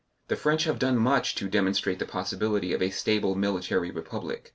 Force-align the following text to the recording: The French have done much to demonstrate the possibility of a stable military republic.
The 0.29 0.35
French 0.35 0.63
have 0.63 0.79
done 0.79 0.97
much 0.97 1.35
to 1.35 1.47
demonstrate 1.47 1.99
the 1.99 2.07
possibility 2.07 2.73
of 2.73 2.81
a 2.81 2.89
stable 2.89 3.35
military 3.35 3.91
republic. 3.91 4.49